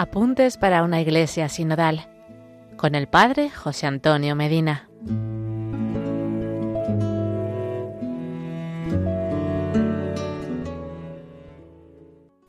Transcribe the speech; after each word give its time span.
Apuntes 0.00 0.56
para 0.56 0.82
una 0.82 1.02
iglesia 1.02 1.50
sinodal 1.50 2.08
con 2.78 2.94
el 2.94 3.06
Padre 3.06 3.50
José 3.50 3.86
Antonio 3.86 4.34
Medina. 4.34 4.88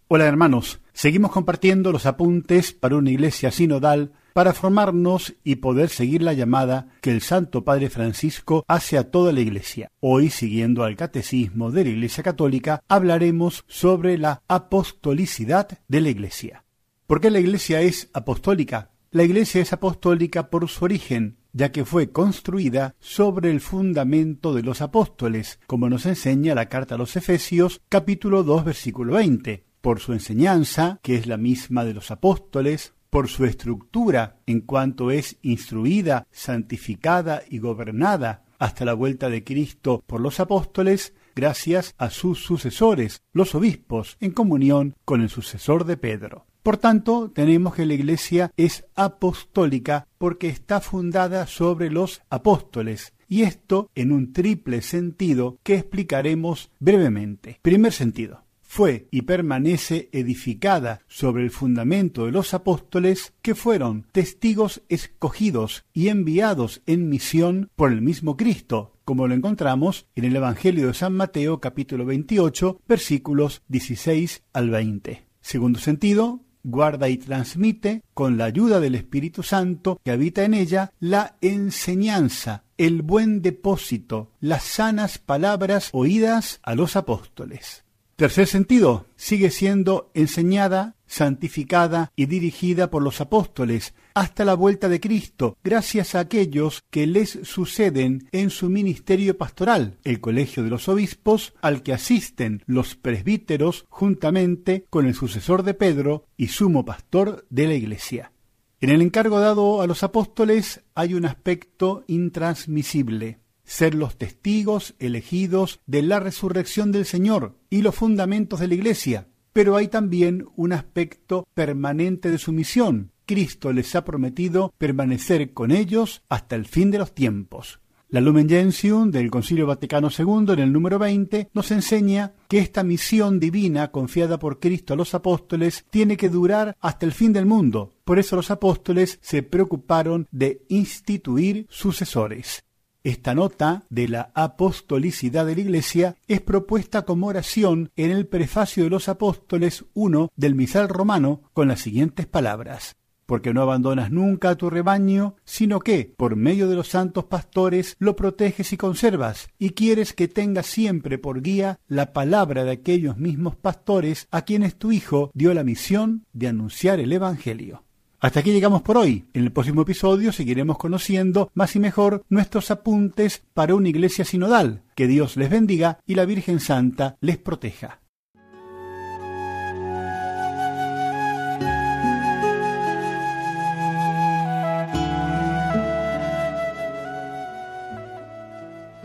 Hola 0.08 0.28
hermanos, 0.28 0.80
seguimos 0.94 1.32
compartiendo 1.34 1.92
los 1.92 2.06
apuntes 2.06 2.72
para 2.72 2.96
una 2.96 3.10
iglesia 3.10 3.52
sinodal 3.52 4.14
para 4.32 4.54
formarnos 4.54 5.34
y 5.44 5.58
poder 5.58 5.90
seguir 5.90 6.22
la 6.22 6.32
llamada 6.32 6.88
que 7.02 7.12
el 7.12 7.20
Santo 7.20 7.66
Padre 7.66 7.90
Francisco 7.90 8.64
hace 8.70 8.98
a 8.98 9.12
toda 9.12 9.34
la 9.34 9.42
Iglesia. 9.42 9.90
Hoy, 10.00 10.30
siguiendo 10.30 10.86
al 10.86 10.96
Catecismo 10.96 11.70
de 11.70 11.84
la 11.84 11.90
Iglesia 11.90 12.24
Católica, 12.24 12.82
hablaremos 12.88 13.66
sobre 13.68 14.18
la 14.18 14.42
apostolicidad 14.48 15.80
de 15.90 16.00
la 16.00 16.08
Iglesia. 16.08 16.64
¿Por 17.12 17.20
qué 17.20 17.30
la 17.30 17.42
Iglesia 17.42 17.82
es 17.82 18.10
apostólica? 18.14 18.92
La 19.12 19.24
Iglesia 19.24 19.62
es 19.62 19.74
apostólica 19.74 20.50
por 20.50 20.70
su 20.70 20.86
origen, 20.86 21.40
ya 21.52 21.74
que 21.74 21.84
fue 21.84 22.14
construida 22.14 22.96
sobre 23.02 23.52
el 23.52 23.60
fundamento 23.60 24.54
de 24.54 24.64
los 24.64 24.80
apóstoles, 24.80 25.60
como 25.68 25.90
nos 25.90 26.06
enseña 26.06 26.56
la 26.56 26.70
carta 26.70 26.96
a 26.96 26.98
los 26.98 27.18
Efesios 27.18 27.82
capítulo 27.90 28.44
2 28.44 28.64
versículo 28.64 29.16
20 29.16 29.66
por 29.82 30.00
su 30.00 30.14
enseñanza, 30.14 31.02
que 31.04 31.16
es 31.16 31.28
la 31.28 31.36
misma 31.36 31.84
de 31.84 31.96
los 31.96 32.12
apóstoles, 32.12 32.94
por 33.10 33.28
su 33.28 33.44
estructura 33.44 34.38
en 34.46 34.62
cuanto 34.62 35.12
es 35.12 35.36
instruida, 35.42 36.28
santificada 36.32 37.42
y 37.50 37.60
gobernada 37.60 38.46
hasta 38.58 38.86
la 38.86 38.94
vuelta 38.94 39.30
de 39.30 39.44
Cristo 39.44 40.02
por 40.08 40.22
los 40.22 40.40
apóstoles, 40.40 41.14
gracias 41.36 41.94
a 41.98 42.10
sus 42.10 42.42
sucesores, 42.42 43.22
los 43.34 43.54
obispos, 43.54 44.16
en 44.22 44.32
comunión 44.32 44.96
con 45.04 45.20
el 45.20 45.28
sucesor 45.28 45.84
de 45.84 45.98
Pedro. 45.98 46.46
Por 46.64 46.78
tanto, 46.78 47.32
tenemos 47.34 47.74
que 47.74 47.86
la 47.86 47.96
Iglesia 47.96 48.52
es 48.56 48.86
apostólica 48.96 50.08
porque 50.18 50.48
está 50.48 50.80
fundada 50.80 51.48
sobre 51.48 51.90
los 51.90 52.22
apóstoles, 52.30 53.14
y 53.28 53.44
esto 53.44 53.90
en 53.96 54.12
un 54.12 54.32
triple 54.32 54.82
sentido 54.82 55.58
que 55.64 55.76
explicaremos 55.76 56.70
brevemente. 56.80 57.60
Primer 57.64 57.94
sentido 57.94 58.44
fue 58.62 59.10
y 59.12 59.24
permanece 59.24 60.08
edificada 60.14 61.02
sobre 61.10 61.44
el 61.44 61.52
fundamento 61.52 62.26
de 62.26 62.32
los 62.32 62.54
apóstoles 62.54 63.34
que 63.42 63.54
fueron 63.54 64.08
testigos 64.14 64.82
escogidos 64.88 65.84
y 65.94 66.08
enviados 66.08 66.82
en 66.86 67.10
misión 67.10 67.70
por 67.76 67.92
el 67.92 68.02
mismo 68.02 68.38
Cristo, 68.38 68.96
como 69.04 69.28
lo 69.28 69.34
encontramos 69.34 70.06
en 70.16 70.24
el 70.24 70.38
Evangelio 70.38 70.88
de 70.88 70.94
San 70.94 71.14
Mateo 71.14 71.60
capítulo 71.60 72.06
28 72.06 72.80
versículos 72.88 73.62
16 73.68 74.44
al 74.54 74.70
20. 74.70 75.26
Segundo 75.42 75.80
sentido, 75.80 76.40
guarda 76.64 77.10
y 77.10 77.18
transmite, 77.18 78.04
con 78.14 78.38
la 78.38 78.46
ayuda 78.46 78.80
del 78.80 78.96
Espíritu 78.96 79.44
Santo 79.44 80.00
que 80.04 80.12
habita 80.12 80.44
en 80.44 80.54
ella, 80.54 80.92
la 81.00 81.38
enseñanza, 81.42 82.64
el 82.78 83.02
buen 83.02 83.42
depósito, 83.42 84.32
las 84.40 84.64
sanas 84.64 85.18
palabras 85.18 85.90
oídas 85.94 86.60
a 86.64 86.76
los 86.76 86.96
apóstoles. 86.96 87.84
Tercer 88.22 88.46
sentido, 88.46 89.08
sigue 89.16 89.50
siendo 89.50 90.12
enseñada, 90.14 90.96
santificada 91.08 92.12
y 92.16 92.28
dirigida 92.28 92.92
por 92.92 93.02
los 93.02 93.20
apóstoles 93.20 93.96
hasta 94.14 94.46
la 94.46 94.54
vuelta 94.54 94.90
de 94.90 95.00
Cristo, 95.00 95.58
gracias 95.64 96.14
a 96.14 96.20
aquellos 96.20 96.84
que 96.92 97.08
les 97.08 97.40
suceden 97.42 98.30
en 98.32 98.52
su 98.52 98.70
ministerio 98.70 99.40
pastoral, 99.40 99.98
el 100.04 100.22
colegio 100.22 100.62
de 100.62 100.70
los 100.70 100.88
obispos, 100.88 101.56
al 101.64 101.82
que 101.82 101.94
asisten 101.94 102.62
los 102.68 102.96
presbíteros 102.96 103.88
juntamente 103.90 104.86
con 104.92 105.08
el 105.08 105.16
sucesor 105.16 105.64
de 105.64 105.74
Pedro 105.74 106.28
y 106.38 106.50
sumo 106.50 106.86
pastor 106.86 107.48
de 107.50 107.66
la 107.66 107.74
Iglesia. 107.74 108.34
En 108.82 108.92
el 108.92 109.02
encargo 109.02 109.40
dado 109.40 109.82
a 109.82 109.88
los 109.88 110.04
apóstoles 110.04 110.82
hay 110.94 111.16
un 111.16 111.26
aspecto 111.26 112.04
intransmisible 112.06 113.40
ser 113.72 113.96
los 113.96 114.18
testigos 114.18 114.96
elegidos 115.00 115.80
de 115.86 116.02
la 116.02 116.20
resurrección 116.20 116.92
del 116.92 117.06
Señor 117.06 117.56
y 117.70 117.84
los 117.84 117.96
fundamentos 117.96 118.60
de 118.60 118.68
la 118.68 118.74
Iglesia. 118.74 119.30
Pero 119.54 119.78
hay 119.78 119.88
también 119.88 120.46
un 120.58 120.74
aspecto 120.74 121.48
permanente 121.54 122.30
de 122.30 122.38
su 122.38 122.52
misión. 122.52 123.14
Cristo 123.26 123.72
les 123.72 123.96
ha 123.96 124.04
prometido 124.04 124.74
permanecer 124.78 125.54
con 125.54 125.72
ellos 125.72 126.22
hasta 126.28 126.58
el 126.58 126.66
fin 126.66 126.92
de 126.92 126.98
los 126.98 127.16
tiempos. 127.16 127.80
La 128.10 128.20
Lumen 128.20 128.50
Gentium 128.50 129.10
del 129.10 129.32
Concilio 129.32 129.68
Vaticano 129.68 130.10
II 130.10 130.52
en 130.52 130.60
el 130.60 130.74
número 130.74 131.00
20 131.00 131.52
nos 131.54 131.72
enseña 131.72 132.34
que 132.50 132.60
esta 132.60 132.84
misión 132.84 133.40
divina 133.40 133.90
confiada 133.90 134.38
por 134.38 134.60
Cristo 134.60 134.96
a 134.96 134.98
los 134.98 135.14
apóstoles 135.14 135.86
tiene 135.90 136.18
que 136.18 136.28
durar 136.28 136.76
hasta 136.82 137.06
el 137.06 137.14
fin 137.14 137.32
del 137.32 137.46
mundo. 137.46 137.94
Por 138.04 138.20
eso 138.20 138.36
los 138.36 138.52
apóstoles 138.52 139.18
se 139.22 139.44
preocuparon 139.44 140.28
de 140.30 140.66
instituir 140.68 141.68
sucesores. 141.70 142.66
Esta 143.04 143.34
nota 143.34 143.84
de 143.90 144.08
la 144.08 144.32
apostolicidad 144.36 145.48
de 145.48 145.56
la 145.56 145.62
Iglesia 145.62 146.18
es 146.28 146.40
propuesta 146.40 147.02
como 147.02 147.28
oración 147.28 147.90
en 147.96 148.12
el 148.12 148.28
prefacio 148.28 148.84
de 148.84 148.92
los 148.92 149.10
apóstoles 149.10 149.86
1 149.96 150.30
del 150.36 150.54
misal 150.54 150.88
romano 150.88 151.42
con 151.54 151.68
las 151.68 151.80
siguientes 151.80 152.28
palabras. 152.28 152.96
Porque 153.26 153.56
no 153.56 153.64
abandonas 153.64 154.12
nunca 154.12 154.52
a 154.52 154.56
tu 154.56 154.70
rebaño, 154.70 155.36
sino 155.46 155.80
que, 155.80 156.14
por 156.16 156.36
medio 156.36 156.68
de 156.68 156.76
los 156.76 156.90
santos 156.90 157.26
pastores, 157.26 157.96
lo 157.98 158.16
proteges 158.16 158.72
y 158.72 158.78
conservas, 158.78 159.50
y 159.58 159.72
quieres 159.72 160.14
que 160.14 160.28
tenga 160.28 160.62
siempre 160.62 161.18
por 161.18 161.42
guía 161.42 161.80
la 161.88 162.14
palabra 162.14 162.66
de 162.66 162.72
aquellos 162.72 163.18
mismos 163.18 163.56
pastores 163.56 164.28
a 164.30 164.44
quienes 164.44 164.76
tu 164.76 164.92
Hijo 164.92 165.32
dio 165.34 165.56
la 165.56 165.64
misión 165.64 166.28
de 166.34 166.50
anunciar 166.50 167.00
el 167.00 167.14
Evangelio. 167.14 167.84
Hasta 168.22 168.42
aquí 168.42 168.52
llegamos 168.52 168.84
por 168.84 168.98
hoy. 168.98 169.26
En 169.34 169.44
el 169.44 169.52
próximo 169.52 169.82
episodio 169.82 170.32
seguiremos 170.32 170.78
conociendo 170.78 171.50
más 171.56 171.76
y 171.76 171.80
mejor 171.80 172.24
nuestros 172.30 172.70
apuntes 172.70 173.44
para 173.56 173.74
una 173.74 173.90
iglesia 173.90 174.26
sinodal. 174.26 174.84
Que 174.96 175.08
Dios 175.08 175.38
les 175.38 175.50
bendiga 175.50 175.98
y 176.06 176.14
la 176.14 176.26
Virgen 176.26 176.60
Santa 176.60 177.18
les 177.20 177.40
proteja. 177.40 178.00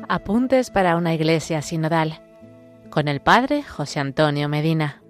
Apuntes 0.09 0.71
para 0.71 0.97
una 0.97 1.15
iglesia 1.15 1.63
sinodal 1.63 2.21
con 2.91 3.09
el 3.09 3.21
Padre 3.21 3.63
José 3.63 3.99
Antonio 3.99 4.49
Medina. 4.49 5.03